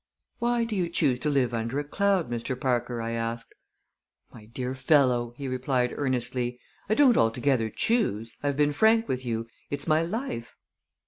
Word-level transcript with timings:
"Why 0.39 0.63
do 0.63 0.75
you 0.75 0.89
choose 0.89 1.19
to 1.19 1.29
live 1.29 1.53
under 1.53 1.77
a 1.77 1.83
cloud, 1.83 2.27
Mr. 2.27 2.59
Parker?" 2.59 3.03
I 3.03 3.11
asked. 3.11 3.53
"My 4.33 4.45
dear 4.45 4.73
fellow," 4.73 5.35
he 5.37 5.47
replied 5.47 5.93
earnestly, 5.95 6.59
"I 6.89 6.95
don't 6.95 7.17
altogether 7.17 7.69
choose. 7.69 8.35
I 8.41 8.47
have 8.47 8.57
been 8.57 8.73
frank 8.73 9.07
with 9.07 9.23
you. 9.23 9.45
It's 9.69 9.85
my 9.87 10.01
life." 10.01 10.55